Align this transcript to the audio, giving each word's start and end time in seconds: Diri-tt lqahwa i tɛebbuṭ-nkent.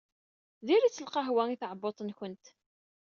Diri-tt 0.65 1.03
lqahwa 1.05 1.43
i 1.49 1.55
tɛebbuṭ-nkent. 1.61 2.45